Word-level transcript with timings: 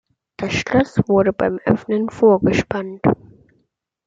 Das 0.37 0.51
Schloss 0.53 0.97
wurde 1.05 1.31
beim 1.31 1.59
Öffnen 1.63 2.09
vorgespannt. 2.09 3.03